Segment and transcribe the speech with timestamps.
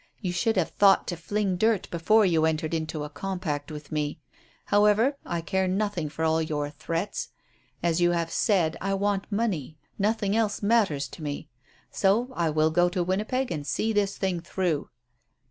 [0.19, 4.19] You should have thought to fling dirt before you entered into a compact with me.
[4.65, 7.29] However, I care nothing for all your threats.
[7.83, 9.77] As you have said, I want money.
[9.99, 11.49] Nothing else matters to me.
[11.91, 14.89] So I will go to Winnipeg and see this thing through."